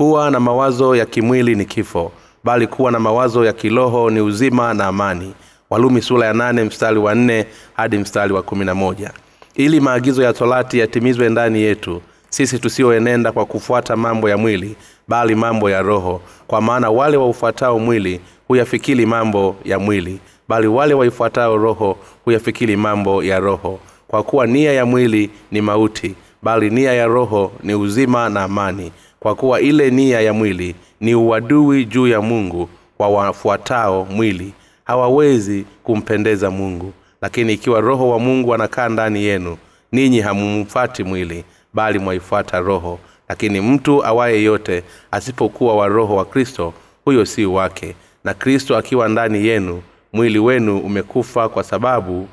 [0.00, 2.12] kuwa na mawazo ya kimwili ni kifo
[2.44, 5.34] bali kuwa na mawazo ya kiroho ni uzima na amani.
[5.70, 9.12] Walumi sura ya nane mstari wa nne hadi mstari wa kumi na moja.
[9.54, 14.76] Ili maagizo ya torati yatimizwe ndani yetu sisi tusioenenda kwa kufuata mambo ya mwili
[15.08, 16.20] bali mambo ya roho.
[16.46, 23.22] Kwa maana wale waufuatao mwili huyafikiri mambo ya mwili bali wale waifuatao roho huyafikiri mambo
[23.24, 23.78] ya roho.
[24.08, 28.92] Kwa kuwa nia ya mwili ni mauti bali nia ya roho ni uzima na amani
[29.20, 34.52] kwa kuwa ile nia ya mwili ni uadui juu ya mungu kwa wafuatao mwili.
[34.84, 39.56] Hawawezi kumpendeza mungu lakini ikiwa roho wa mungu anakaa ndani yenu
[39.92, 42.98] ninyi hamumfati mwili bali mwaifuata roho.
[43.28, 46.74] Lakini mtu awaye yote asipokuwa wa roho wa kristo
[47.04, 47.94] huyo si wake.
[48.24, 49.82] Na kristo akiwa ndani yenu
[50.12, 52.28] mwili wenu umekufa kwa sababu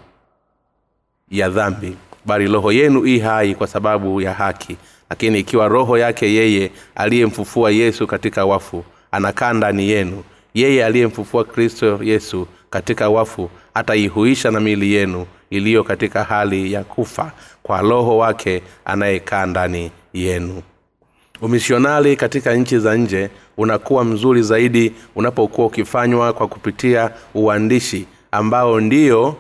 [1.32, 1.98] ya dhambi.
[2.26, 4.78] Bali roho yenu i hai kwa sababu ya haki
[5.10, 10.24] lakini ikiwa roho yake yeye aliyemfufua yesu katika wafu anakaa ndani yenu.
[10.54, 17.32] Yeye aliyemfufua kristo yesu katika wafu ataihuisha na miili yenu iliyo katika hali ya kufa
[17.64, 20.62] kwa roho wake anayekaa ndani yenu.
[21.42, 29.36] Umishonari katika nchi za nje unakuwa mzuri zaidi unapokuwa ukifanywa kwa kupitia uandishi ambao ndiyo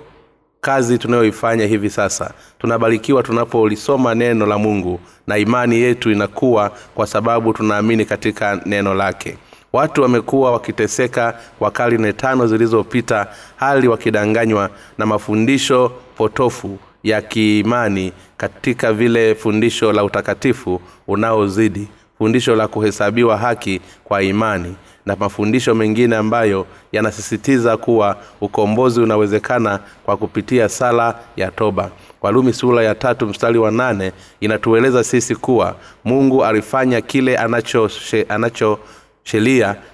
[0.61, 2.33] kazi tunayoifanya hivi sasa.
[2.59, 9.37] Tunabarikiwa tunapolisoma neno la mungu na imani yetu inakuwa kwa sababu tunaamini katika neno lake.
[9.73, 18.93] Watu wamekuwa wakiteseka kwa karne tano zilizopita hali wakidanganywa na mafundisho potofu ya kiimani katika
[18.93, 24.75] vile fundisho la utakatifu unaozidi fundisho la kuhesabiwa haki kwa imani
[25.07, 31.91] na mafundisho mengine ambayo yanasisitiza kuwa ukombozi unawezekana kwa kupitia sala ya toba.
[32.21, 38.25] Walumi sura ya tatu mstari wa nane inatueleza sisi kuwa mungu alifanya kile anacho, she,
[38.29, 38.79] anacho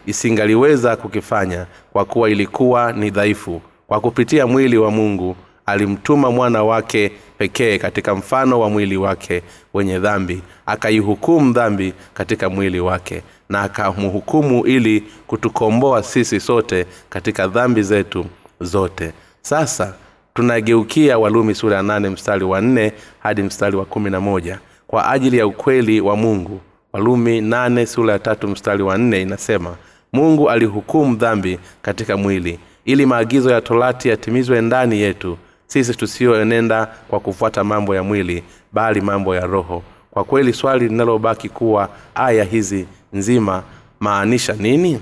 [0.05, 3.61] isingaliweza kukifanya kwa kuwa ilikuwa ni dhaifu.
[3.88, 9.43] Kwa kupitia mwili wa mungu alimtuma mwana wake pekee katika mfano wa mwili wake
[9.73, 13.21] wenye dhambi akaihukumu dhambi katika mwili wake
[13.53, 18.25] na akamhukumu ili kutukomboa sisi sote katika dhambi zetu
[18.61, 19.13] zote.
[19.41, 19.93] Sasa
[20.33, 24.59] tunageukia walumi sura ya nane mstari wa nne hadi mstari wa kumi na moja.
[24.87, 26.61] Kwa ajili ya ukweli wa mungu
[26.93, 29.75] walumi nane sura ya tatu mstari wa nne inasema
[30.13, 35.37] mungu alihukumu dhambi katika mwili ili maagizo ya torati yatimizwe ndani yetu.
[35.67, 39.83] Sisi tusiyoenenda kwa kufuata mambo ya mwili bali mambo ya roho.
[40.11, 43.63] Kwa kweli swali linalobaki kuwa aya hizi nzima
[44.00, 45.00] maanisha nini?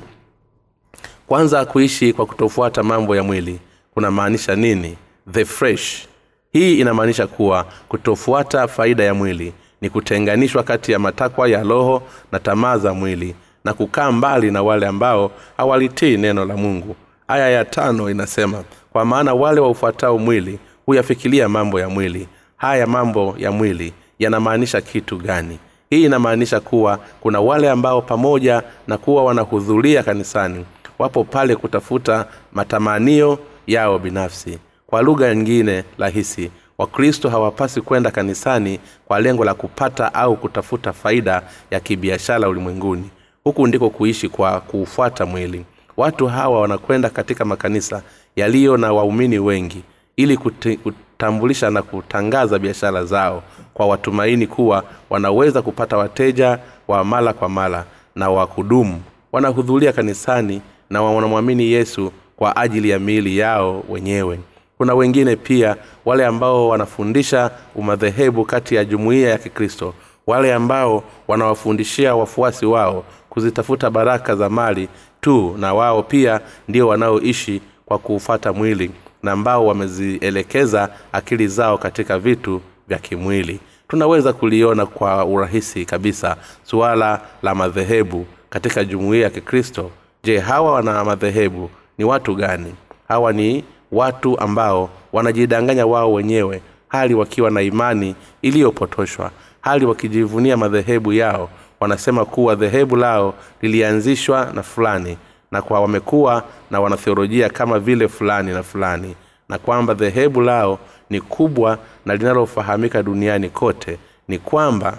[1.28, 3.60] Kwanza kuishi kwa kutofuata mambo ya mwili
[3.94, 4.98] kunamaanisha nini?
[5.32, 6.08] The fresh.
[6.54, 12.40] Hii inamaanisha kuwa kutofuata faida ya mwili ni kutenganishwa kati ya matakwa ya roho na
[12.40, 16.96] tamaa za mwili na kukaa mbali na wale ambao hawalitii neno la mungu.
[17.28, 22.28] Aya ya tano inasema kwa maana wale waufuatao mwili huyafikiria mambo ya mwili.
[22.58, 25.60] Haya mambo ya mwili yanamaanisha kitu gani
[25.92, 30.66] hii inamaanisha kuwa kuna wale ambao pamoja na kuwa wanahudhuria kanisani
[31.00, 34.60] wapo pale kutafuta matamanio yao binafsi.
[34.88, 41.42] Kwa lugha nyingine rahisi wakristo hawapasi kwenda kanisani kwa lengo la kupata au kutafuta faida
[41.72, 43.10] ya kibiashara ulimwenguni.
[43.44, 45.66] Huku ndiko kuishi kwa kuufuata mwili.
[45.98, 48.02] Watu hawa wanakwenda katika makanisa
[48.36, 49.84] yaliyo na waumini wengi
[50.18, 50.80] ili kuti,
[51.22, 53.44] kutambulisha na kutangaza biashara zao
[53.74, 59.02] kwa watumaini kuwa wanaweza kupata wateja wa mara kwa mara na wa kudumu.
[59.32, 64.40] Wanahudhuria kanisani na wanamwamini yesu kwa ajili ya miili yao wenyewe.
[64.78, 69.94] Kuna wengine pia wale ambao wanafundisha umadhehebu kati ya jumuiya ya kikristo
[70.28, 74.88] wale ambao wanawafundishia wafuasi wao kuzitafuta baraka za mali
[75.22, 78.92] tu na wao pia ndio wanaoishi kwa kuufata mwili
[79.24, 83.60] na ambao wamezielekeza akili zao katika vitu vya kimwili.
[83.88, 89.92] Tunaweza kuliona kwa urahisi kabisa suala la madhehebu katika jumuiya ya kikristo.
[90.24, 92.76] Je hawa wana madhehebu ni watu gani?
[93.08, 99.32] Hawa ni watu ambao wanajidanganya wao wenyewe hali wakiwa na imani iliyopotoshwa
[99.62, 101.50] hali wakijivunia madhehebu yao.
[101.80, 105.18] Wanasema kuwa dhehebu lao lilianzishwa na fulani
[105.52, 109.16] na kwa wamekuwa na wanatheolojia kama vile fulani na fulani
[109.50, 114.98] na kwamba dhehebu lao ni kubwa na linalofahamika duniani kote ni kwamba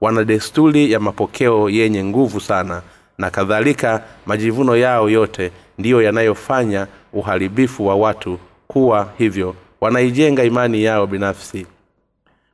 [0.00, 2.82] wana desturi ya mapokeo yenye nguvu sana
[3.18, 8.38] na kadhalika majivuno yao yote ndiyo yanayofanya uharibifu wa watu
[8.68, 9.54] kuwa hivyo.
[9.80, 11.66] Wanaijenga imani yao binafsi.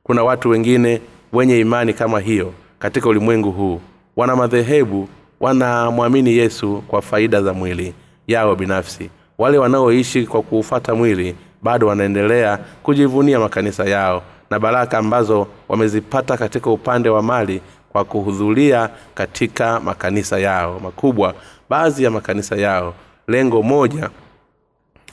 [0.03, 1.01] Kuna watu wengine
[1.33, 3.81] wenye imani kama hiyo katika ulimwengu huu.
[4.17, 5.09] Wana madhehebu
[5.43, 7.95] wanamwamini yesu kwa faida za mwili
[8.27, 9.11] yao binafsi.
[9.39, 16.71] Wale wanaoishi kwa kuufata mwili bado wanaendelea kujivunia makanisa yao na baraka ambazo wamezipata katika
[16.71, 17.61] upande wa mali
[17.93, 21.35] kwa kuhudhuria katika makanisa yao makubwa.
[21.71, 22.95] Baadhi ya makanisa yao
[23.29, 24.11] lengo moja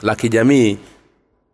[0.02, 0.78] la kijamii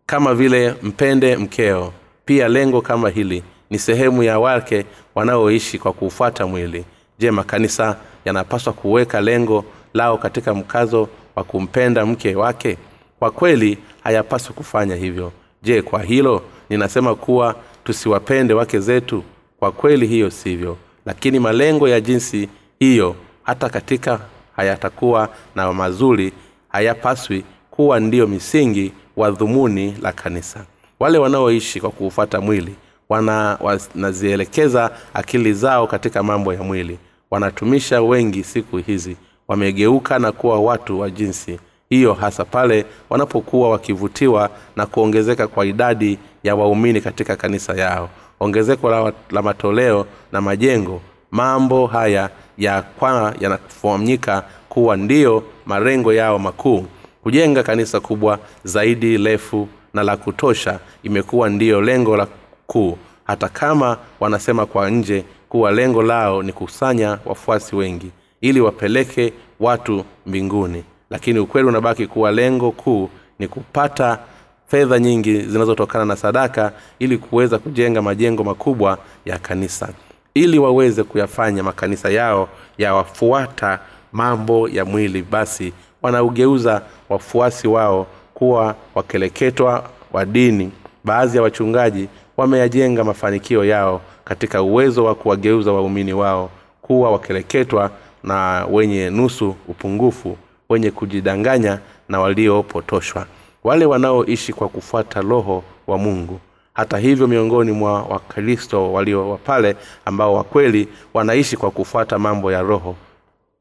[0.05, 1.93] kama vile mpende mkeo
[2.25, 4.85] pia lengo kama hili ni sehemu ya wake
[5.15, 6.85] wanaoishi kwa kuufuata mwili
[7.19, 12.77] je makanisa yanapaswa kuweka lengo lao katika mkazo wa kumpenda mke wake?
[13.19, 15.31] Kwa kweli hayapaswi kufanya hivyo.
[15.63, 19.23] Je kwa hilo ninasema kuwa tusiwapende wake zetu?
[19.59, 20.77] Kwa kweli hiyo sivyo.
[21.05, 22.49] Lakini malengo ya jinsi
[22.79, 24.19] hiyo hata katika
[24.55, 26.33] hayatakuwa na mazuri
[26.69, 30.65] hayapaswi kuwa ndiyo misingi wa dhumuni la kanisa.
[30.99, 32.75] Wale wanaoishi kwa kuufata mwili
[33.09, 36.99] wana wanazielekeza akili zao katika mambo ya mwili
[37.31, 41.59] wanatumisha wengi siku hizi wamegeuka na kuwa watu wa jinsi.
[41.89, 48.09] Hiyo hasa pale wanapokuwa wakivutiwa na kuongezeka kwa idadi ya waumini katika kanisa yao.
[48.39, 51.01] Ongezeko la, la matoleo na majengo
[51.31, 56.85] mambo haya ya kwa yanafanyika kuwa ndiyo marengo yao makuu.
[57.23, 62.27] Kujenga kanisa kubwa zaidi refu na la kutosha imekuwa ndiyo lengo la
[62.67, 62.97] kuu.
[63.23, 68.11] Hata kama wanasema kwa nje kuwa lengo lao ni kukusanya wafuasi wengi
[68.41, 70.83] ili wapeleke watu mbinguni.
[71.09, 73.09] Lakini ukweli unabaki kuwa lengo kuu
[73.39, 74.19] ni kupata
[74.67, 79.89] fedha nyingi zinazotokana na sadaka ili kuweza kujenga majengo makubwa ya kanisa
[80.33, 83.79] ili waweze kuyafanya makanisa yao yawafuata
[84.11, 85.21] mambo ya mwili.
[85.21, 90.71] Basi wanaugeuza wafuasi wao kuwa wakeleketwa wa dini.
[91.03, 92.07] Baadhi ya wachungaji
[92.37, 96.49] wameyajenga mafanikio yao katika uwezo wa kuwageuza waumini wao
[96.81, 97.91] kuwa wakereketwa
[98.23, 100.37] na wenye nusu upungufu
[100.69, 101.79] wenye kujidanganya
[102.09, 103.25] na waliopotoshwa
[103.63, 106.39] wale wanaoishi kwa kufuata roho wa mungu.
[106.73, 109.75] Hata hivyo miongoni mwa wakristo walio wapale
[110.05, 112.95] ambao wakweli wanaishi kwa kufuata mambo ya roho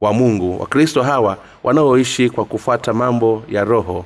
[0.00, 0.60] wa mungu.
[0.60, 4.04] Wakristo hawa wanaoishi kwa kufuata mambo ya roho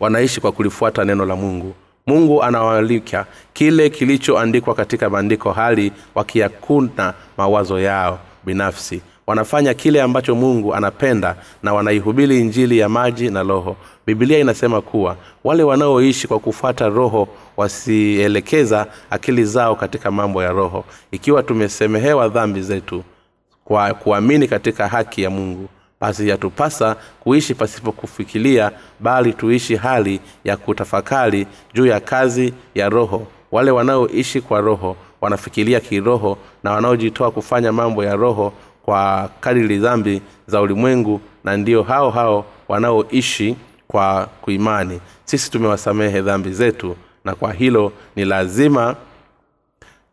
[0.00, 1.74] wanaishi kwa kulifuata neno la mungu
[2.06, 9.02] mungu anawalika kile kilichoandikwa katika maandiko hali wakiyakuna mawazo yao binafsi.
[9.26, 13.76] Wanafanya kile ambacho mungu anapenda na wanaihubiri injili ya maji na roho.
[14.06, 20.84] Bibilia inasema kuwa wale wanaoishi kwa kufuata roho wasielekeza akili zao katika mambo ya roho.
[21.10, 23.04] Ikiwa tumesemehewa dhambi zetu
[23.64, 25.68] kwa kuamini katika haki ya mungu
[26.02, 28.70] basi yatupasa kuishi pasipokufikilia
[29.00, 33.26] bali tuishi hali ya kutafakari juu ya kazi ya roho.
[33.52, 38.52] Wale wanaoishi kwa roho wanafikiria kiroho na wanaojitoa kufanya mambo ya roho
[38.82, 43.56] kwa kadiri dhambi za ulimwengu na ndio hao hao wanaoishi
[43.88, 45.00] kwa kuimani.
[45.24, 48.96] Sisi tumewasamehe dhambi zetu na kwa hilo ni lazima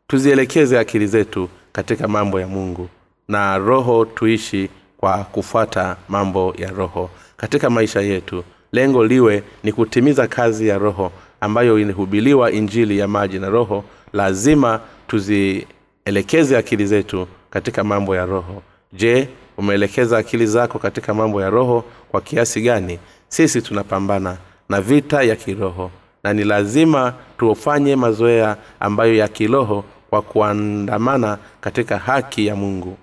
[0.07, 2.89] tuzielekeze akili zetu katika mambo ya mungu.
[3.27, 4.69] Na roho tuishi
[4.99, 8.43] kwa kufuata mambo ya roho katika maisha yetu.
[8.71, 13.83] Lengo liwe ni kutimiza kazi ya roho ambayo inahubiliwa injili ya maji na roho.
[14.13, 18.61] Lazima tuzielekeze akili zetu katika mambo ya roho.
[18.93, 22.99] Je umeelekeza akili zako katika mambo ya roho kwa kiasi gani?
[23.27, 24.37] Sisi tunapambana
[24.69, 25.91] na vita ya kiroho
[26.23, 32.97] na ni lazima tufanye mazoea ambayo ya kiroho kwa kuandamana katika haki ya mungu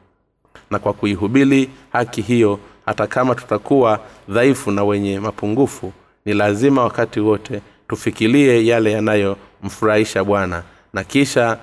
[0.70, 5.92] na kwa kuihubili haki hiyo hata kama tutakuwa dhaifu na wenye mapungufu
[6.24, 11.58] ni lazima wakati wote tufikirie yale yanayomfurahisha bwana na kisha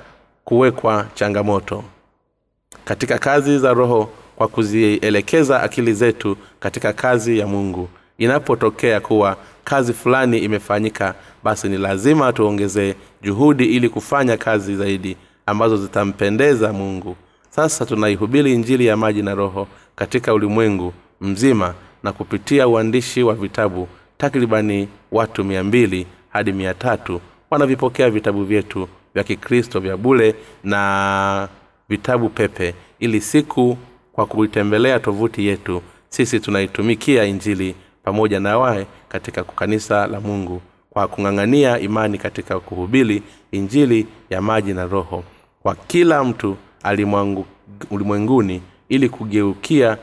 [0.46, 1.84] kuwekwa changamoto.
[2.86, 9.94] Katika kazi za roho kwa kuzielekeza akili zetu katika kazi ya mungu inapotokea kuwa kazi
[9.94, 17.16] fulani imefanyika basi ni lazima tuongezee juhudi ili kufanya kazi zaidi ambazo zitampendeza mungu
[17.56, 23.88] sasa tunaihubiri injili ya maji na roho katika ulimwengu mzima na kupitia uandishi wa vitabu
[24.18, 31.48] takribani watu mia mbili hadi mia tatu wanavipokea vitabu vyetu vya kikristo vya bule na
[31.90, 33.78] vitabu pepe ili siku
[34.14, 41.08] kwa kuitembelea tovuti yetu sisi tunaitumikia injili pamoja na wae katika kanisa la mungu kwa
[41.08, 45.24] kung'ang'ania imani katika kuhubiri injili ya maji na roho
[45.64, 46.58] kwa kila mtu
[47.92, 49.98] ulimwenguni ili kugeukia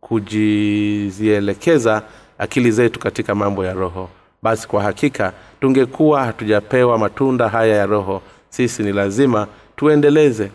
[0.00, 2.02] kujizielekeza
[2.38, 4.08] akili zetu katika mambo ya roho.
[4.42, 10.50] Basi kwa hakika tungekuwa hatujapewa matunda haya ya roho sisi ni lazima tuendeleze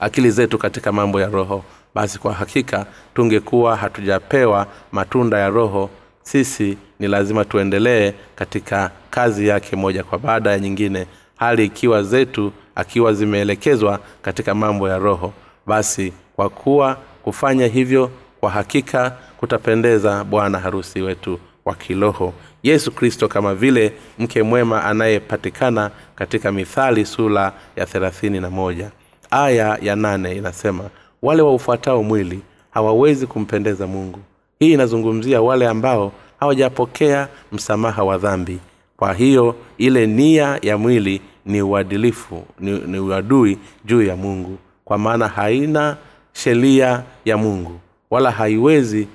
[0.00, 1.64] akili zetu katika mambo ya roho.
[1.94, 5.90] Basi kwa hakika tungekuwa hatujapewa matunda ya roho
[6.22, 11.06] sisi ni lazima tuendelee katika kazi yake moja kwa baada ya nyingine
[11.40, 15.32] hali ikiwa zetu akiwa zimeelekezwa katika mambo ya roho.
[15.66, 22.32] Basi kwa kuwa kufanya hivyo kwa hakika kutapendeza bwana harusi wetu wa kiroho
[22.62, 28.90] yesu kristo kama vile mke mwema anayepatikana katika mithali sula ya thelathini na moja
[29.30, 30.84] aya ya nane inasema
[31.22, 34.18] wale waufuatao mwili hawawezi kumpendeza mungu.
[34.58, 38.58] Hii inazungumzia wale ambao hawajapokea msamaha wa dhambi.
[38.96, 44.58] Kwa hiyo ile nia ya mwili ni uadilifu ni, ni uadui juu ya mungu.
[44.84, 45.96] Kwa maana haina
[46.32, 47.80] sheria ya mungu
[48.10, 49.08] wala haiwezi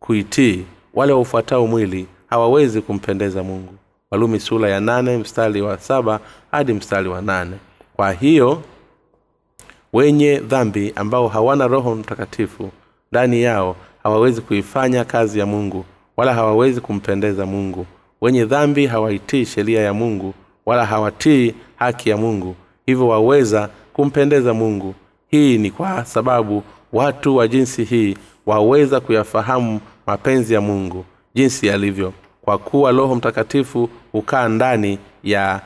[0.00, 0.64] kuitii.
[0.94, 3.74] Wale waufuatao mwili hawawezi kumpendeza mungu.
[4.10, 7.56] Walumi sura ya nane mstari wa saba hadi mstari wa nane.
[7.96, 8.62] Kwa hiyo
[9.92, 12.70] wenye dhambi ambao hawana roho mtakatifu
[13.12, 15.84] ndani yao hawawezi kuifanya kazi ya mungu
[16.16, 17.86] wala hawawezi kumpendeza mungu.
[18.20, 20.34] Wenye dhambi hawaitii sheria ya mungu
[20.66, 24.94] wala hawatii haki ya mungu hivyo waweza kumpendeza mungu.
[25.28, 26.62] Hii ni kwa sababu
[26.92, 32.12] watu wa jinsi hii waweza kuyafahamu mapenzi ya mungu jinsi yalivyo
[32.42, 35.60] kwa kuwa roho mtakatifu hukaa ndani ya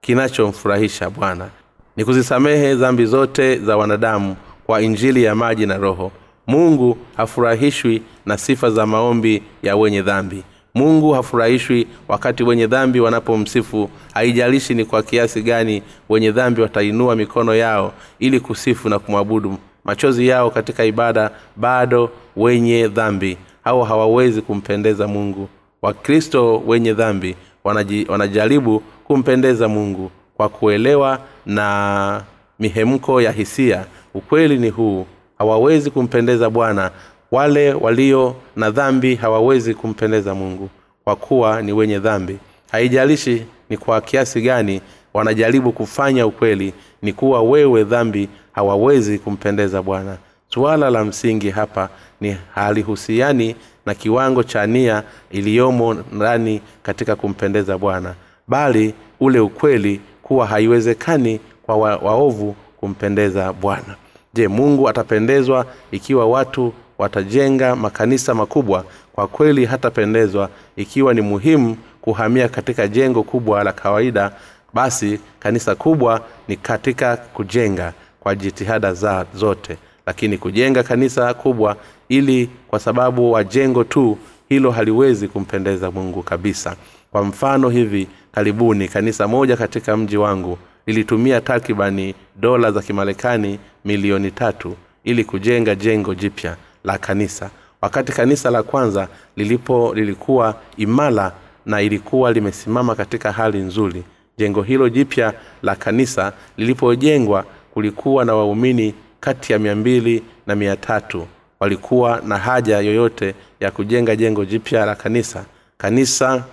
[0.00, 1.48] kinachomfurahisha bwana.
[1.96, 4.36] Ni kuzisamehe dhambi zote za wanadamu
[4.66, 6.12] kwa injili ya maji na roho.
[6.46, 10.42] Mungu hafurahishwi na sifa za maombi ya wenye dhambi
[10.76, 13.90] mungu hafurahishwi wakati wenye dhambi wanapomsifu.
[14.14, 19.56] Haijalishi ni kwa kiasi gani wenye dhambi watainua mikono yao ili kusifu na kumwabudu.
[19.84, 23.36] Machozi yao katika ibada bado wenye dhambi.
[23.64, 25.48] Au hawawezi kumpendeza mungu.
[25.82, 32.22] Wakristo wenye dhambi wanaji, wanajaribu kumpendeza mungu kwa kuelewa na
[32.58, 33.84] mihemko ya hisia.
[34.14, 35.06] Ukweli ni huu
[35.38, 36.90] hawawezi kumpendeza bwana
[37.30, 40.68] wale walio na dhambi hawawezi kumpendeza mungu
[41.04, 42.38] kwa kuwa ni wenye dhambi.
[42.72, 44.80] Haijalishi ni kwa kiasi gani
[45.14, 50.16] wanajaribu kufanya ukweli ni kuwa wewe dhambi hawawezi kumpendeza bwana.
[50.48, 51.88] Suala la msingi hapa
[52.20, 53.56] ni halihusiani
[53.86, 58.14] na kiwango cha nia iliyomo ndani katika kumpendeza bwana
[58.48, 63.96] bali ule ukweli kuwa haiwezekani kwa wa, waovu kumpendeza bwana.
[64.34, 70.48] Je mungu atapendezwa ikiwa watu watajenga makanisa makubwa kwa kweli hatapendezwa.
[70.76, 74.32] Ikiwa ni muhimu kuhamia katika jengo kubwa la kawaida
[74.74, 79.76] basi kanisa kubwa ni katika kujenga kwa jitihada za zote.
[80.06, 81.76] Lakini kujenga kanisa kubwa
[82.08, 86.76] ili kwa sababu wa jengo tu hilo haliwezi kumpendeza mungu kabisa.
[87.12, 94.30] Kwa mfano hivi karibuni kanisa moja katika mji wangu lilitumia takribani dola za kimarekani milioni
[94.30, 96.56] tatu ili kujenga jengo jipya
[96.86, 97.50] la kanisa.
[97.82, 101.32] Wakati kanisa la kwanza lilipo lilikuwa imara
[101.66, 104.04] na ilikuwa limesimama katika hali nzuri.
[104.38, 110.76] Jengo hilo jipya la kanisa lilipojengwa kulikuwa na waumini kati ya mia mbili na mia
[110.76, 111.26] tatu.
[111.60, 115.44] Walikuwa na haja yoyote ya kujenga jengo jipya la kanisa.
[115.78, 116.44] Kanisa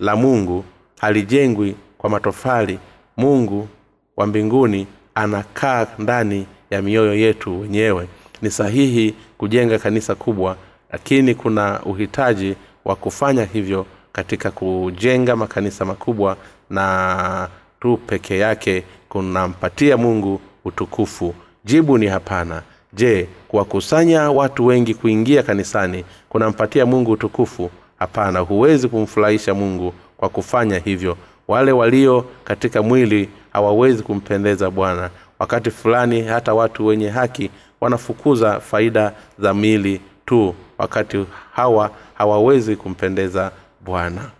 [0.00, 0.64] la mungu
[1.00, 2.78] halijengwi kwa matofali.
[3.16, 3.68] Mungu
[4.16, 8.08] wa mbinguni anakaa ndani ya mioyo yetu wenyewe
[8.42, 10.56] ni sahihi kujenga kanisa kubwa
[10.92, 16.36] lakini kuna uhitaji wa kufanya hivyo katika kujenga makanisa makubwa
[16.70, 17.48] na
[17.80, 21.34] tu peke yake kunampatia mungu utukufu.
[21.64, 22.62] Jibu ni hapana.
[22.92, 27.70] Je kuwakusanya watu wengi kuingia kanisani kunampatia mungu utukufu?
[27.98, 31.16] Hapana huwezi kumfurahisha mungu kwa kufanya hivyo.
[31.48, 35.10] Wale walio katika mwili hawawezi kumpendeza bwana.
[35.38, 43.50] Wakati fulani hata watu wenye haki wanafukuza faida za mili tu wakati hawa hawawezi kumpendeza
[43.84, 44.30] bwana.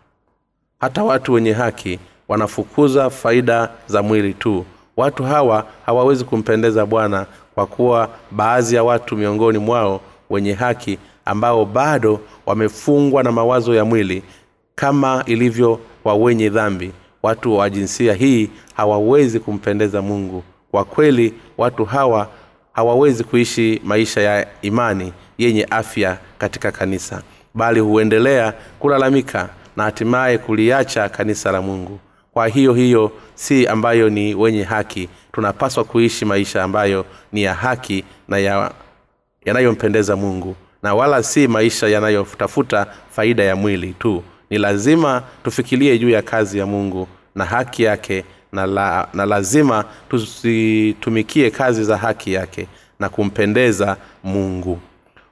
[0.80, 4.64] Hata watu wenye haki wanafukuza faida za mwili tu.
[4.96, 10.00] Watu hawa hawawezi kumpendeza bwana kwa kuwa baadhi ya watu miongoni mwao
[10.30, 14.22] wenye haki ambao bado wamefungwa na mawazo ya mwili
[14.74, 16.92] kama ilivyo wa wenye dhambi.
[17.22, 20.42] Watu wa jinsia hii hawawezi kumpendeza mungu.
[20.70, 22.28] Kwa kweli watu hawa
[22.76, 27.22] hawawezi kuishi maisha ya imani yenye afya katika kanisa
[27.54, 32.00] bali huendelea kulalamika na hatimaye kuliacha kanisa la mungu.
[32.32, 35.08] Kwa hiyo hiyo si ambayo ni wenye haki.
[35.32, 38.72] Tunapaswa kuishi maisha ambayo ni ya haki na ya
[39.44, 44.22] yanayompendeza mungu na wala si maisha yanayotafuta faida ya mwili tu.
[44.50, 49.84] Ni lazima tufikirie juu ya kazi ya mungu na haki yake na, la, na lazima
[50.10, 52.68] tusitumikie kazi za haki yake
[53.00, 54.78] na kumpendeza mungu.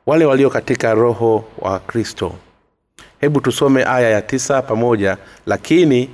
[0.06, 2.32] Wale walio katika roho wa kristo
[3.20, 5.16] hebu tusome aya ya tisa pamoja
[5.46, 6.10] lakini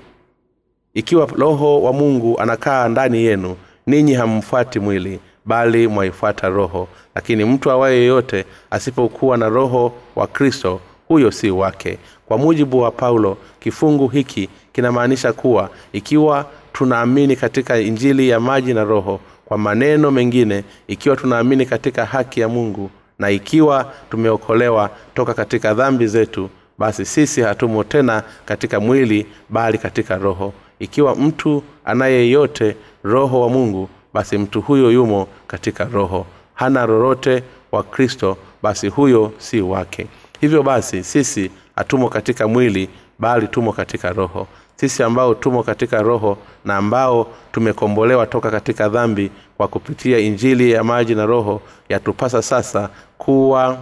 [0.95, 6.89] ikiwa roho wa mungu anakaa ndani yenu ninyi hamfuati mwili bali mwaifuata roho.
[7.15, 11.99] Lakini mtu awaye yeyote asipokuwa na roho wa kristo huyo si wake.
[12.27, 18.85] Kwa mujibu wa paulo kifungu hiki kinamaanisha kuwa ikiwa tunaamini katika injili ya maji na
[18.85, 25.75] roho kwa maneno mengine ikiwa tunaamini katika haki ya mungu na ikiwa tumeokolewa toka katika
[25.75, 30.53] dhambi zetu basi sisi hatumo tena katika mwili bali katika roho.
[30.79, 36.27] Ikiwa mtu anayeyote roho wa mungu basi mtu huyo yumo katika roho.
[36.55, 40.07] Hana lolote wa kristo basi huyo si wake.
[40.41, 44.47] Hivyo basi sisi hatumo katika mwili bali tumo katika roho
[44.81, 50.85] sisi ambao tumo katika roho na ambao tumekombolewa toka katika dhambi kwa kupitia injili ya
[50.85, 53.79] maji na roho yatupasa sasa kuwa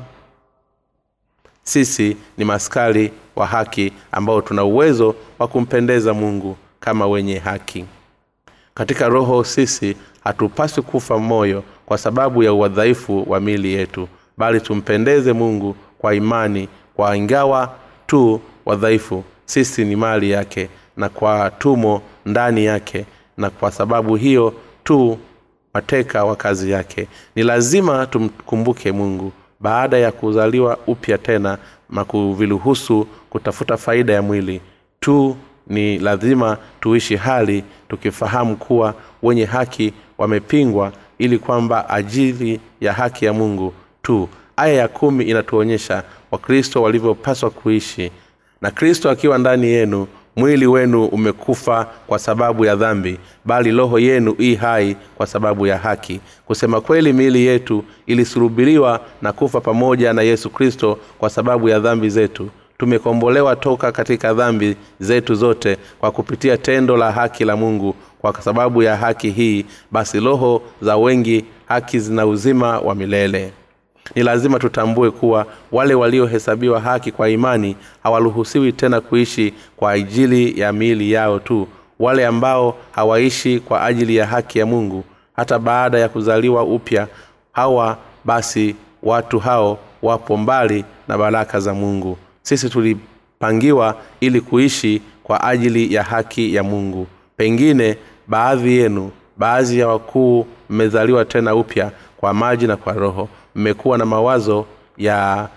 [1.62, 7.84] sisi ni maskari wa haki ambao tuna uwezo wa kumpendeza mungu kama wenye haki.
[8.74, 15.32] Katika roho sisi hatupaswi kufa moyo kwa sababu ya uwadhaifu wa mili yetu bali tumpendeze
[15.32, 17.74] mungu kwa imani kwa ingawa
[18.06, 23.04] tu wadhaifu sisi ni mali yake na kwa tumo ndani yake
[23.36, 25.18] na kwa sababu hiyo tu
[25.74, 27.08] mateka wa kazi yake.
[27.36, 31.58] Ni lazima tumkumbuke mungu baada ya kuzaliwa upya tena
[31.90, 34.60] na kuviruhusu kutafuta faida ya mwili.
[35.00, 35.36] Tu
[35.66, 43.32] ni lazima tuishi hali tukifahamu kuwa wenye haki wamepingwa ili kwamba ajili ya haki ya
[43.32, 44.28] mungu tu.
[44.56, 48.10] Aya ya kumi inatuonyesha wakristo walivyopaswa kuishi.
[48.60, 50.06] Na kristo akiwa ndani yenu
[50.38, 55.78] mwili wenu umekufa kwa sababu ya dhambi bali roho yenu i hai kwa sababu ya
[55.78, 56.20] haki.
[56.46, 62.10] Kusema kweli miili yetu ilisurubiliwa na kufa pamoja na yesu kristo kwa sababu ya dhambi
[62.10, 62.48] zetu.
[62.78, 67.94] Tumekombolewa toka katika dhambi zetu zote kwa kupitia tendo la haki la mungu.
[68.20, 73.52] Kwa sababu ya haki hii basi roho za wengi haki zina uzima wa milele
[74.14, 80.72] ni lazima tutambue kuwa wale waliohesabiwa haki kwa imani hawaruhusiwi tena kuishi kwa ajili ya
[80.72, 81.68] miili yao tu.
[81.98, 85.04] Wale ambao hawaishi kwa ajili ya haki ya mungu
[85.36, 87.08] hata baada ya kuzaliwa upya
[87.52, 92.18] hawa basi watu hao wapo mbali na baraka za mungu.
[92.42, 97.06] Sisi tulipangiwa ili kuishi kwa ajili ya haki ya mungu.
[97.36, 103.98] Pengine baadhi yenu baadhi ya wakuu mmezaliwa tena upya kwa maji na kwa roho mmekuwa
[103.98, 105.48] na mawazo ya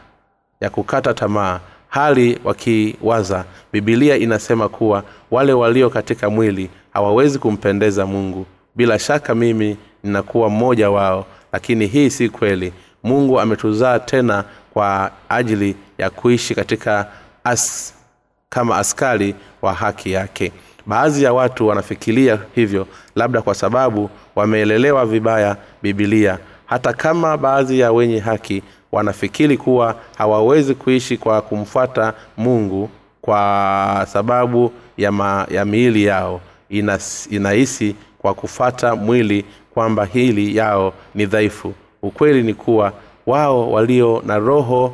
[0.61, 1.59] ya kukata tamaa.
[1.89, 8.45] Hali wakiwaza bibilia inasema kuwa wale walio katika mwili hawawezi kumpendeza mungu.
[8.75, 12.73] Bila shaka mimi ninakuwa mmoja wao lakini hii si kweli.
[13.03, 17.07] Mungu ametuzaa tena kwa ajili ya kuishi katika
[17.43, 17.93] as,
[18.49, 20.51] kama askari wa haki yake.
[20.85, 26.37] Baadhi ya watu wanafikiria hivyo labda kwa sababu wameelelewa vibaya bibilia
[26.71, 32.89] hata kama baadhi ya wenye haki wanafikiri kuwa hawawezi kuishi kwa kumfuata mungu
[33.21, 40.93] kwa sababu ya, ma, ya miili yao Inas, inahisi kwa kufata mwili kwamba hili yao
[41.15, 41.73] ni dhaifu.
[42.01, 42.93] Ukweli ni kuwa
[43.25, 44.93] wao walio na roho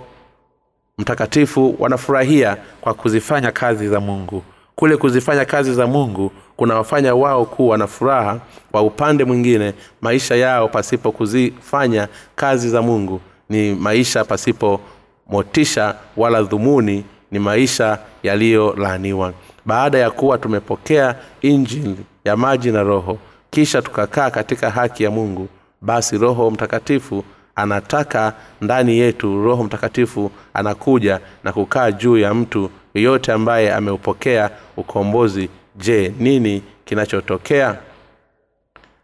[0.97, 4.43] mtakatifu wanafurahia kwa kuzifanya kazi za mungu
[4.79, 8.39] kule kuzifanya kazi za mungu kunawafanya wao kuwa na furaha
[8.71, 14.81] kwa upande mwingine maisha yao pasipo kuzifanya kazi za mungu ni maisha pasipo
[15.29, 19.33] motisha wala dhumuni ni maisha yaliyolaaniwa.
[19.65, 23.17] Baada ya kuwa tumepokea injili ya maji na roho
[23.49, 25.47] kisha tukakaa katika haki ya mungu
[25.81, 27.23] basi roho mtakatifu
[27.55, 35.49] anataka ndani yetu roho mtakatifu anakuja na kukaa juu ya mtu yeyote ambaye ameupokea ukombozi.
[35.75, 37.77] Je nini kinachotokea?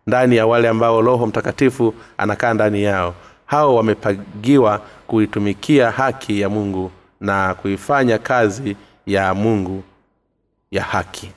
[0.07, 3.13] Ndani ya wale ambao roho mtakatifu anakaa ndani yao.
[3.45, 8.75] Hao wamepagiwa kuitumikia haki ya mungu na kuifanya kazi
[9.05, 9.83] ya mungu
[10.71, 11.31] ya haki.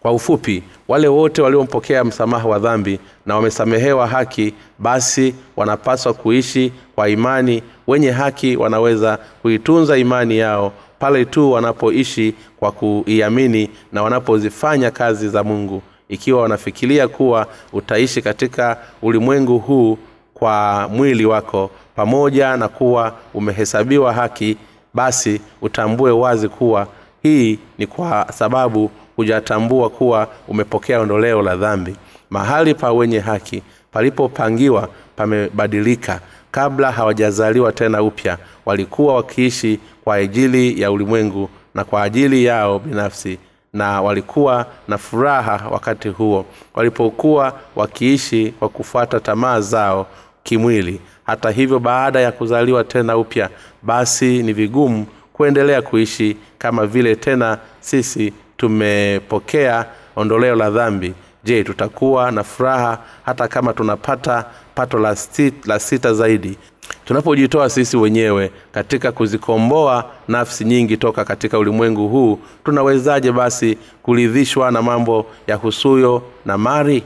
[0.00, 7.08] Kwa ufupi wale wote waliompokea msamaha wa dhambi na wamesamehewa haki basi wanapaswa kuishi kwa
[7.08, 7.62] imani.
[7.86, 15.44] Wenye haki wanaweza kuitunza imani yao pale tu wanapoishi kwa kuiamini na wanapozifanya kazi za
[15.44, 15.82] mungu.
[16.08, 19.98] Ikiwa wanafikiria kuwa utaishi katika ulimwengu huu
[20.34, 24.56] kwa mwili wako pamoja na kuwa umehesabiwa haki
[24.94, 26.86] basi utambue wazi kuwa
[27.22, 31.96] hii ni kwa sababu hujatambua kuwa umepokea ondoleo la dhambi.
[32.30, 33.62] Mahali pa wenye haki
[33.92, 36.20] palipopangiwa pamebadilika
[36.52, 38.38] kabla hawajazaliwa tena upya.
[38.66, 43.38] Walikuwa wakiishi kwa ajili ya ulimwengu na kwa ajili yao binafsi
[43.72, 46.46] na walikuwa na furaha wakati huo.
[46.74, 50.06] Walipokuwa wakiishi kwa kufuata tamaa zao
[50.42, 51.00] kimwili.
[51.26, 53.48] Hata hivyo baada ya kuzaliwa tena upya
[53.82, 59.86] basi ni vigumu kuendelea kuishi kama vile tena sisi tumepokea
[60.16, 66.14] ondoleo la dhambi je tutakuwa na furaha hata kama tunapata pato la, stit, la sita
[66.14, 66.58] zaidi?
[67.04, 74.82] Tunapojitoa sisi wenyewe katika kuzikomboa nafsi nyingi toka katika ulimwengu huu tunawezaje basi kuridhishwa na
[74.82, 77.02] mambo ya husuyo na mari?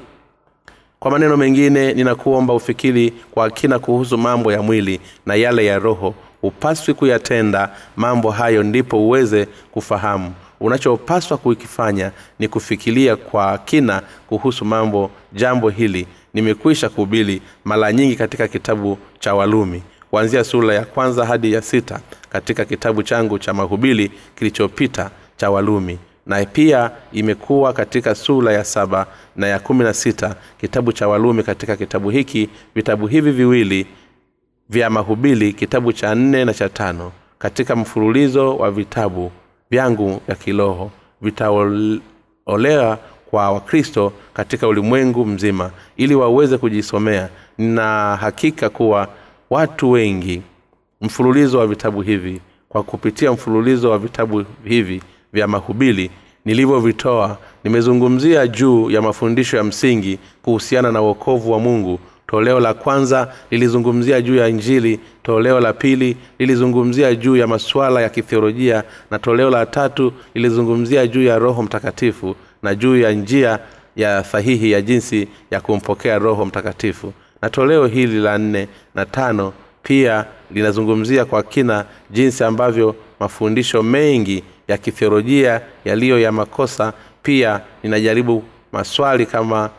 [1.01, 6.14] Kwa maneno mengine ninakuomba ufikiri kwa kina kuhusu mambo ya mwili na yale ya roho.
[6.40, 15.10] Hupaswi kuyatenda mambo hayo ndipo uweze kufahamu unachopaswa kukifanya ni kufikiria kwa kina kuhusu mambo
[15.32, 16.06] jambo hili.
[16.34, 22.00] Nimekwisha kuhubiri mara nyingi katika kitabu cha walumi kuanzia sura ya kwanza hadi ya sita
[22.30, 29.06] katika kitabu changu cha mahubiri kilichopita cha walumi na pia imekuwa katika sura ya saba
[29.36, 33.86] na ya kumi na sita kitabu cha walumi katika kitabu hiki vitabu hivi viwili
[34.70, 39.32] vya mahubiri kitabu cha nne na cha tano katika mfululizo wa vitabu
[39.70, 40.90] vyangu vya kiroho
[41.22, 42.98] vitaolewa
[43.31, 47.29] kwa wakristo katika ulimwengu mzima ili waweze kujisomea.
[47.59, 49.09] Nina hakika kuwa
[49.50, 50.42] watu wengi
[51.00, 55.02] mfululizo wa vitabu hivi kwa kupitia mfululizo wa vitabu hivi
[55.33, 56.11] vya mahubiri
[56.44, 63.32] nilivyovitoa nimezungumzia juu ya mafundisho ya msingi kuhusiana na uokovu wa mungu toleo la kwanza
[63.50, 69.50] lilizungumzia juu ya injili toleo la pili lilizungumzia juu ya masuala ya kithiolojia na toleo
[69.50, 73.58] la tatu lilizungumzia juu ya roho mtakatifu na juu ya njia
[73.96, 77.12] ya sahihi ya jinsi ya kumpokea roho mtakatifu.
[77.42, 84.44] Na toleo hili la nne na tano pia linazungumzia kwa kina jinsi ambavyo mafundisho mengi
[84.68, 89.70] ya kithiolojia yaliyo ya makosa pia linajaribu maswali kama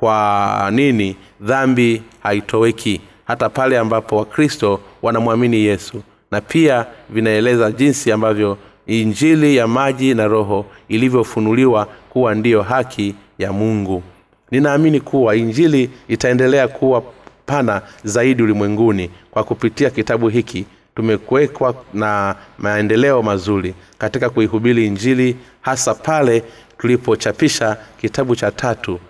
[0.00, 6.02] kwa nini dhambi haitoweki hata pale ambapo wakristo wanamwamini yesu.
[6.30, 13.52] Na pia vinaeleza jinsi ambavyo injili ya maji na roho ilivyofunuliwa kuwa ndiyo haki ya
[13.52, 14.02] mungu.
[14.50, 17.02] Ninaamini kuwa injili itaendelea kuwa
[17.46, 19.10] pana zaidi ulimwenguni.
[19.30, 26.42] Kwa kupitia kitabu hiki tumekuwekwa na maendeleo mazuri katika kuihubiri injili hasa pale
[26.78, 29.00] tulipochapisha kitabu cha tatu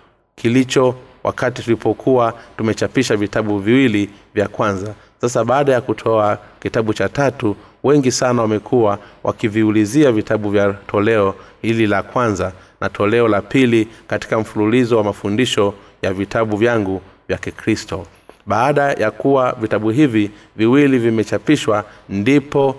[0.41, 4.93] kilicho wakati tulipokuwa tumechapisha vitabu viwili vya kwanza.
[5.21, 11.87] Sasa baada ya kutoa kitabu cha tatu wengi sana wamekuwa wakiviulizia vitabu vya toleo hili
[11.87, 12.51] la kwanza
[12.81, 18.05] na toleo la pili katika mfululizo wa mafundisho ya vitabu vyangu vya kikristo.
[18.45, 22.75] Baada ya kuwa vitabu hivi viwili vimechapishwa ndipo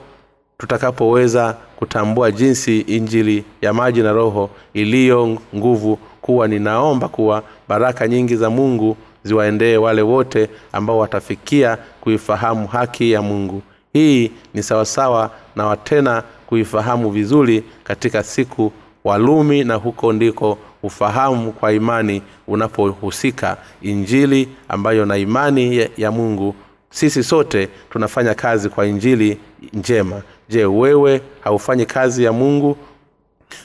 [0.63, 8.37] tutakapoweza kutambua jinsi injili ya maji na roho iliyo nguvu kuwa ninaomba kuwa baraka nyingi
[8.37, 13.63] za mungu ziwaendee wale wote ambao watafikia kuifahamu haki ya mungu.
[13.93, 18.73] Hii ni sawasawa na watena kuifahamu vizuri katika siku
[19.05, 26.55] walumi na huko ndiko ufahamu kwa imani unapohusika injili ambayo na imani ya, mungu.
[26.91, 29.39] Sisi sote tunafanya kazi kwa injili
[29.73, 32.77] njema je wewe haufanyi kazi ya mungu?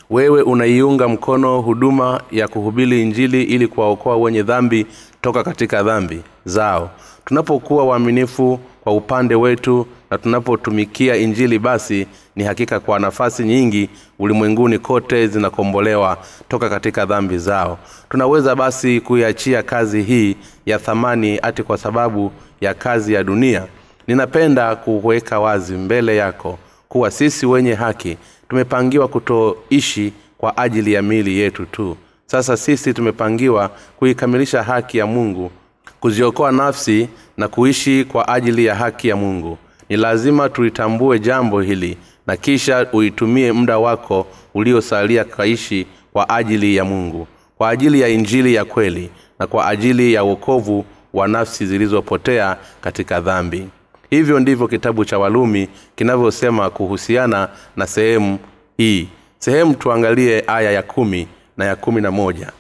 [0.09, 4.85] Wewe unaiunga mkono huduma ya kuhubiri injili ili kuwaokoa wenye dhambi
[5.21, 6.89] toka katika dhambi zao.
[7.25, 14.79] Tunapokuwa waaminifu kwa upande wetu na tunapotumikia injili basi ni hakika kwa nafasi nyingi ulimwenguni
[14.79, 16.17] kote zinakombolewa
[16.49, 17.77] toka katika dhambi zao.
[18.09, 20.35] Tunaweza basi kuiachia kazi hii
[20.65, 23.65] ya thamani hati kwa sababu ya kazi ya dunia.
[24.07, 26.57] Ninapenda kuweka wazi mbele yako
[26.89, 28.17] kuwa sisi wenye haki
[28.49, 31.97] tumepangiwa kutoishi kwa ajili ya mili yetu tu.
[32.25, 35.51] Sasa sisi tumepangiwa kuikamilisha haki ya mungu
[35.99, 39.57] kuziokoa nafsi na kuishi kwa ajili ya haki ya mungu.
[39.89, 41.97] Ni lazima tulitambue jambo hili
[42.27, 48.53] na kisha uitumie muda wako uliosalia kaishi kwa ajili ya mungu kwa ajili ya injili
[48.53, 53.67] ya kweli na kwa ajili ya uokovu wa nafsi zilizopotea katika dhambi
[54.09, 58.39] hivyo ndivyo kitabu cha walumi kinavyosema kuhusiana na sehemu
[58.77, 59.07] hii.
[59.39, 62.51] Sehemu tuangalie aya ya kumi na ya kumi na moja.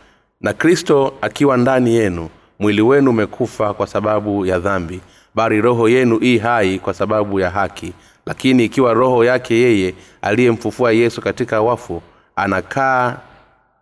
[0.41, 2.29] Na kristo akiwa ndani yenu
[2.59, 4.99] mwili wenu umekufa kwa sababu ya dhambi
[5.35, 7.93] bali roho yenu ii hai kwa sababu ya haki.
[8.25, 12.01] Lakini ikiwa roho yake yeye aliyemfufua yesu katika wafu
[12.35, 13.17] anakaa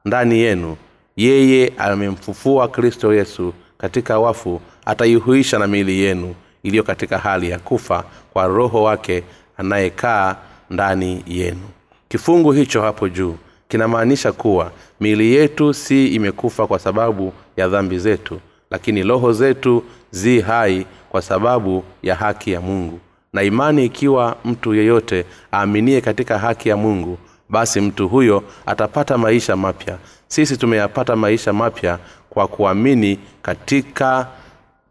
[0.06, 0.78] ndani yenu
[1.17, 8.04] yeye amemfufua kristo yesu katika wafu ataihuisha na miili yenu iliyo katika hali ya kufa
[8.34, 9.23] kwa roho wake
[9.58, 10.36] anayekaa
[10.69, 11.67] ndani yenu.
[12.10, 13.36] Kifungu hicho hapo juu
[13.67, 18.39] kinamaanisha kuwa miili yetu si imekufa kwa sababu ya dhambi zetu
[18.71, 22.99] lakini roho zetu zi hai kwa sababu ya haki ya mungu.
[23.34, 27.17] Na imani ikiwa mtu yeyote aaminie katika haki ya mungu
[27.49, 29.97] basi mtu huyo atapata maisha mapya.
[30.28, 31.99] Sisi tumeyapata maisha mapya
[32.30, 34.28] kwa kuamini katika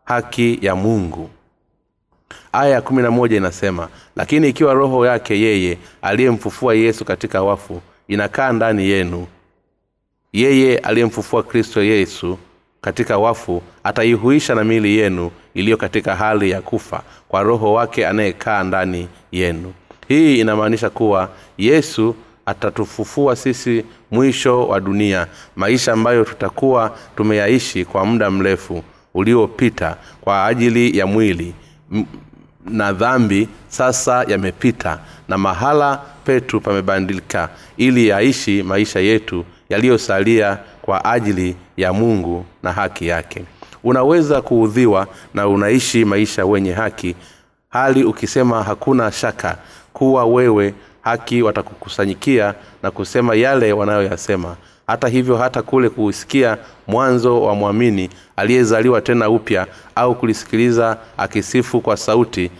[0.04, 1.30] haki ya mungu
[2.52, 7.80] aya ya kumi na moja inasema lakini ikiwa roho yake yeye aliyemfufua yesu katika wafu
[8.08, 9.26] inakaa ndani yenu
[10.32, 12.38] yeye aliyemfufua kristo yesu
[12.80, 18.62] katika wafu ataihuisha na mili yenu iliyo katika hali ya kufa kwa roho wake anayekaa
[18.64, 19.72] ndani yenu.
[20.08, 22.14] Hii inamaanisha kuwa yesu
[22.46, 28.82] atatufufua sisi mwisho wa dunia maisha ambayo tutakuwa tumeyaishi kwa muda mrefu
[29.14, 31.54] uliopita kwa ajili ya mwili
[32.66, 41.56] na dhambi sasa yamepita na mahala petu pamebadilika ili yaishi maisha yetu yaliyosalia kwa ajili
[41.76, 43.44] ya mungu na haki yake.
[43.84, 47.16] Unaweza kuudhiwa na unaishi maisha wenye haki
[47.68, 49.58] hali ukisema hakuna shaka
[49.92, 57.54] kuwa wewe haki watakukusanyikia na kusema yale wanayoyasema hata hivyo hata kule kusikia mwanzo wa
[57.54, 62.50] mwamini aliyezaliwa tena upya au kulisikiliza akisifu kwa sauti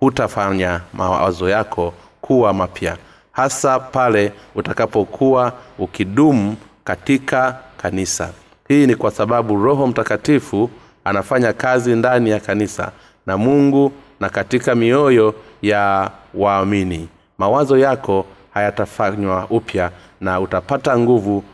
[0.00, 2.96] hutafanya mawazo yako kuwa mapya.
[3.32, 8.30] Hasa pale utakapokuwa ukidumu katika kanisa.
[8.68, 10.70] Hii ni kwa sababu roho mtakatifu
[11.04, 12.92] anafanya kazi ndani ya kanisa
[13.26, 17.08] na mungu na katika mioyo ya waamini.
[17.38, 19.90] Mawazo yako hayatafanywa upya
[20.20, 21.44] na utapata nguvu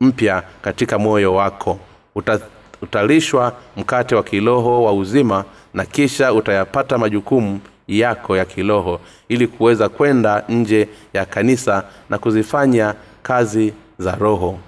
[0.00, 1.78] mpya katika moyo wako.
[2.14, 2.40] Uta,
[2.82, 9.88] utalishwa mkate wa kiroho wa uzima na kisha utayapata majukumu yako ya kiroho ili kuweza
[9.88, 14.58] kwenda nje ya kanisa na kuzifanya kazi za roho.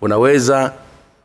[0.00, 0.72] Unaweza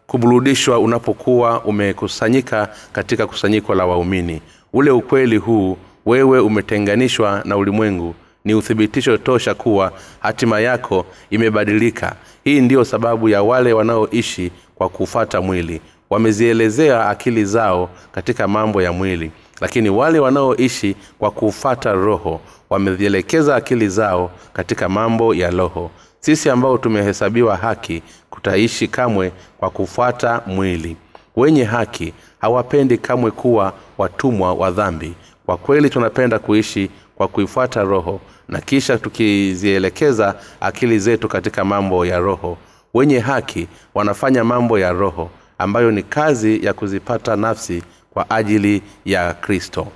[0.08, 4.42] kuburudishwa unapokuwa umekusanyika katika kusanyiko la waumini.
[4.74, 12.16] Ule ukweli huu wewe umetenganishwa na ulimwengu ni uthibitisho tosha kuwa hatima yako imebadilika.
[12.44, 15.82] Hii ndiyo sababu ya wale wanaoishi kwa kufata mwili.
[16.10, 19.32] Wamezielezea akili zao katika mambo ya mwili.
[19.62, 25.92] Lakini wale wanaoishi kwa kufata roho wamezielekeza akili zao katika mambo ya roho.
[26.20, 30.98] Sisi ambao tumehesabiwa haki kutaishi kamwe kwa kufuata mwili.
[31.36, 35.14] Wenye haki hawapendi kamwe kuwa watumwa wa dhambi.
[35.46, 36.90] Kwa kweli tunapenda kuishi
[37.22, 42.58] kwa kuifuata roho na kisha tukizielekeza akili zetu katika mambo ya roho.
[42.94, 49.34] Wenye haki wanafanya mambo ya roho ambayo ni kazi ya kuzipata nafsi kwa ajili ya
[49.34, 49.88] kristo.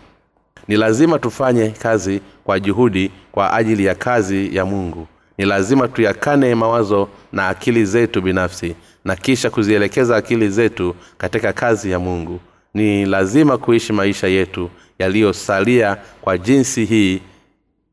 [0.68, 5.08] Ni lazima tufanye kazi kwa juhudi kwa ajili ya kazi ya mungu.
[5.38, 11.92] Ni lazima tuyakane mawazo na akili zetu binafsi na kisha kuzielekeza akili zetu katika kazi
[11.92, 12.40] ya mungu.
[12.74, 17.22] Ni lazima kuishi maisha yetu yaliyosalia kwa jinsi hii.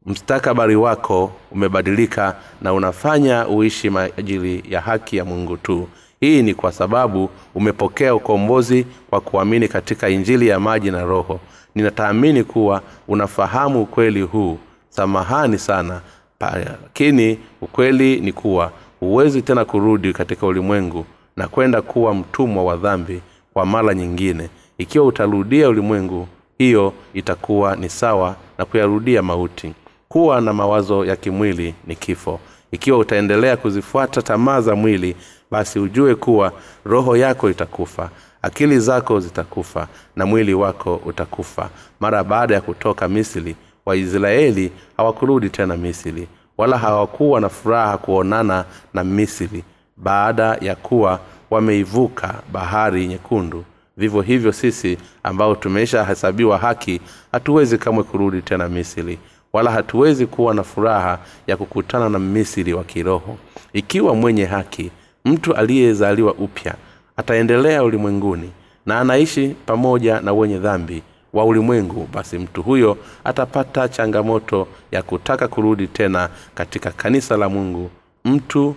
[0.06, 5.88] Mstakabari wako umebadilika na unafanya uishi maajili ya haki ya mungu tu.
[6.20, 11.40] Hii ni kwa sababu umepokea ukombozi kwa kuamini katika injili ya maji na roho.
[11.74, 14.58] Ninataamini kuwa unafahamu ukweli huu.
[14.88, 16.00] Samahani sana
[16.40, 23.20] lakini ukweli ni kuwa huwezi tena kurudi katika ulimwengu na kwenda kuwa mtumwa wa dhambi
[23.52, 24.48] kwa mara nyingine.
[24.78, 26.28] Ikiwa utarudia ulimwengu
[26.62, 29.74] hiyo itakuwa ni sawa na kuyarudia mauti.
[30.08, 32.40] Kuwa na mawazo ya kimwili ni kifo.
[32.72, 35.16] Ikiwa utaendelea kuzifuata tamaa za mwili
[35.50, 36.52] basi ujue kuwa
[36.84, 38.10] roho yako itakufa
[38.42, 41.70] akili zako zitakufa na mwili wako utakufa.
[42.00, 49.04] Mara baada ya kutoka misri waisraeli hawakurudi tena misri wala hawakuwa na furaha kuonana na
[49.04, 49.64] misri
[49.96, 51.20] baada ya kuwa
[51.50, 53.64] wameivuka bahari nyekundu
[53.96, 57.00] vivyo hivyo sisi ambao tumeshahesabiwa haki
[57.32, 59.18] hatuwezi kamwe kurudi tena misri.
[59.52, 63.36] Wala hatuwezi kuwa na furaha ya kukutana na misri wa kiroho.
[63.72, 64.90] Ikiwa mwenye haki
[65.24, 66.74] mtu aliyezaliwa upya
[67.16, 68.50] ataendelea ulimwenguni
[68.86, 71.02] na anaishi pamoja na wenye dhambi
[71.32, 77.90] wa ulimwengu basi mtu huyo atapata changamoto ya kutaka kurudi tena katika kanisa la mungu.
[78.24, 78.74] Mtu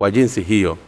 [0.00, 0.78] wa jinsi hiyo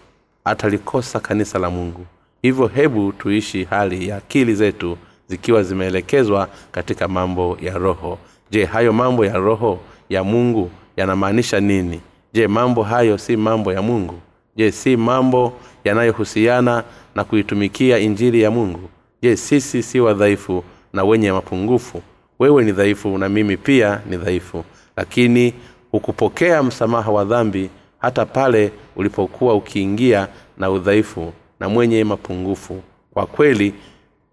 [0.44, 2.07] atalikosa kanisa la mungu
[2.42, 8.18] hivyo hebu tuishi hali ya akili zetu zikiwa zimeelekezwa katika mambo ya roho.
[8.50, 9.78] Je hayo mambo ya roho
[10.09, 12.00] ya mungu yanamaanisha nini?
[12.33, 14.14] Je mambo hayo si mambo ya mungu?
[14.57, 15.52] Je si mambo
[15.85, 18.88] yanayohusiana na kuitumikia injili ya mungu?
[19.22, 22.02] Je sisi si wadhaifu na wenye mapungufu?
[22.38, 24.64] Wewe ni dhaifu na mimi pia ni dhaifu.
[24.96, 25.55] Lakini
[25.90, 30.28] hukupokea msamaha wa dhambi hata pale ulipokuwa ukiingia
[30.59, 32.83] na udhaifu na mwenye mapungufu.
[33.14, 33.75] Kwa kweli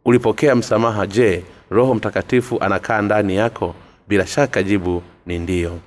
[0.05, 3.75] ulipokea msamaha je roho mtakatifu anakaa ndani yako?
[4.07, 5.79] Bila shaka jibu ni ndiyo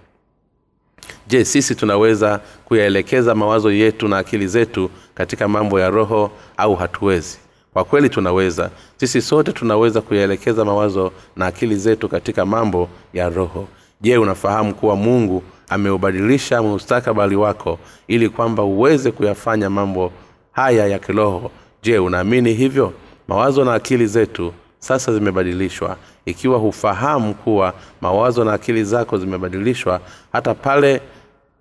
[1.26, 7.38] je sisi tunaweza kuyaelekeza mawazo yetu na akili zetu katika mambo ya roho au hatuwezi?
[7.72, 8.70] Kwa kweli tunaweza.
[8.96, 13.68] Sisi sote tunaweza kuyaelekeza mawazo na akili zetu katika mambo ya roho.
[14.00, 17.78] Je unafahamu kuwa mungu ameubadilisha mustakabali wako
[18.08, 20.12] ili kwamba uweze kuyafanya mambo
[20.52, 21.50] haya ya kiroho.
[21.82, 22.92] Je unaamini hivyo?
[23.28, 25.96] Mawazo na akili zetu sasa zimebadilishwa.
[26.26, 30.00] Ikiwa hufahamu kuwa mawazo na akili zako zimebadilishwa
[30.32, 31.00] hata pale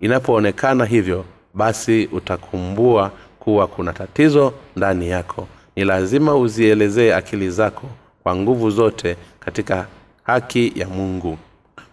[0.00, 1.24] inapoonekana hivyo
[1.54, 5.46] basi utakumbua kuwa kuna tatizo ndani yako.
[5.76, 7.86] Ni lazima uzielezee akili zako
[8.22, 9.86] kwa nguvu zote katika
[10.22, 11.38] haki ya mungu.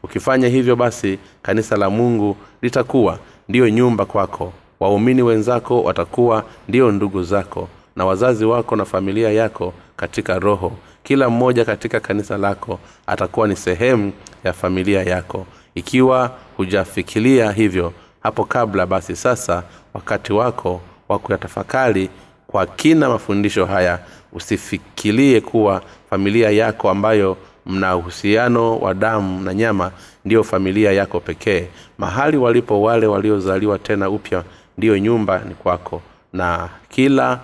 [0.03, 7.23] Ukifanya hivyo basi kanisa la mungu litakuwa ndiyo nyumba kwako waumini wenzako watakuwa ndiyo ndugu
[7.23, 10.71] zako na wazazi wako na familia yako katika roho.
[11.03, 14.11] Kila mmoja katika kanisa lako atakuwa ni sehemu
[14.43, 15.45] ya familia yako.
[15.75, 19.63] Ikiwa hujafikiria hivyo hapo kabla basi sasa
[19.93, 22.09] wakati wako wa kuyatafakari
[22.47, 23.99] kwa kina mafundisho haya
[24.33, 29.91] usifikirie kuwa familia yako ambayo mna uhusiano wa damu na nyama
[30.25, 31.67] ndiyo familia yako pekee.
[31.97, 34.43] Mahali walipo wale waliozaliwa tena upya
[34.79, 36.01] ndiyo nyumba ni kwako.
[36.33, 37.39] Na kila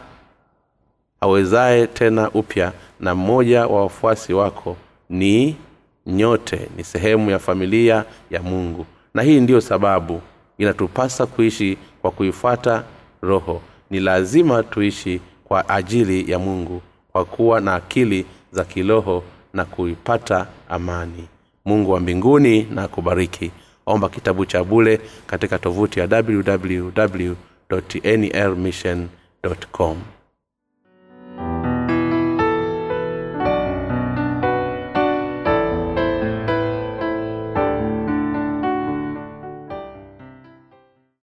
[1.21, 4.77] awezaye tena upya na mmoja wa wafuasi wako
[5.09, 5.55] ni
[6.05, 8.85] nyote ni sehemu ya familia ya mungu.
[9.13, 10.21] Na hii ndiyo sababu
[10.57, 12.83] inatupasa kuishi kwa kuifuata
[13.21, 13.61] roho.
[13.89, 20.47] Ni lazima tuishi kwa ajili ya mungu kwa kuwa na akili za kiroho na kuipata
[20.69, 21.27] amani.
[21.65, 23.51] Mungu wa mbinguni na kubariki
[23.85, 27.33] omba kitabu cha bule katika tovuti ya www
[28.03, 29.07] nlmission
[29.71, 29.97] com